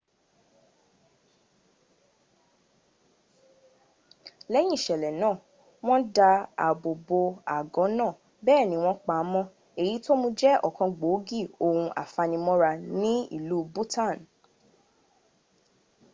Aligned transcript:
lẹ́yìn 4.51 4.75
ìṣẹ̀lẹ̀ 4.77 5.11
iná 5.13 5.29
wọ́n 5.85 6.01
dá 6.15 6.29
ààbò 6.65 6.91
bo 7.07 7.19
àgọ́ 7.57 7.85
náà 7.97 8.11
bẹ́ẹ̀ni 8.45 8.75
wọ́n 8.83 8.97
pa 9.05 9.13
á 9.21 9.25
mọ́ 9.31 9.45
èyí 9.81 9.95
tó 10.05 10.11
mún 10.21 10.29
un 10.33 10.37
jẹ́ 10.39 10.61
ọ̀kan 10.67 10.89
gbòógì 10.97 11.39
ohun 11.65 11.87
afanimọ́ra 12.03 12.71
ní 13.01 13.13
ìlú 13.37 13.57
bhutan 13.73 14.17